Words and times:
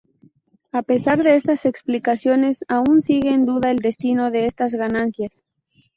A 0.71 0.81
pesar 0.81 1.21
de 1.23 1.35
estas 1.35 1.63
explicaciones, 1.67 2.65
aún 2.67 3.03
sigue 3.03 3.35
en 3.35 3.45
duda 3.45 3.69
el 3.69 3.77
destino 3.77 4.31
de 4.31 4.47
esas 4.47 4.73
ganancias. 4.73 5.43